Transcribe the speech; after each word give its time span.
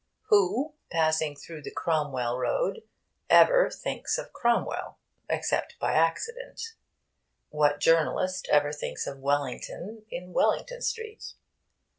Who, 0.29 0.73
passing 0.89 1.35
through 1.35 1.61
the 1.61 1.69
Cromwell 1.69 2.39
Road, 2.39 2.81
ever 3.29 3.69
thinks 3.69 4.17
of 4.17 4.33
Cromwell, 4.33 4.97
except 5.29 5.77
by 5.77 5.93
accident? 5.93 6.59
What 7.49 7.79
journalist 7.79 8.47
ever 8.49 8.71
thinks 8.73 9.05
of 9.05 9.19
Wellington 9.19 10.05
in 10.09 10.33
Wellington 10.33 10.81
Street? 10.81 11.35